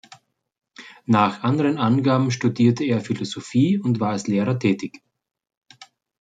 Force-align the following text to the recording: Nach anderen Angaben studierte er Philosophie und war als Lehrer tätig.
Nach 1.05 1.43
anderen 1.43 1.77
Angaben 1.77 2.31
studierte 2.31 2.83
er 2.83 3.01
Philosophie 3.01 3.77
und 3.77 3.99
war 3.99 4.13
als 4.13 4.25
Lehrer 4.25 4.57
tätig. 4.57 5.03